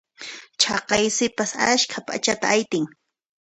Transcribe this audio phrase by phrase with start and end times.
[0.61, 2.85] Chaqay sipas askha p'achata aytin.